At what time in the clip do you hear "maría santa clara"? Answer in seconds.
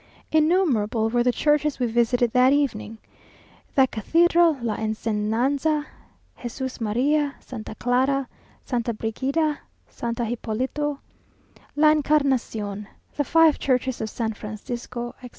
6.79-8.27